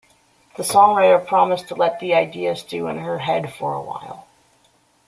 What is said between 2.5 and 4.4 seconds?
stew in her head for a while.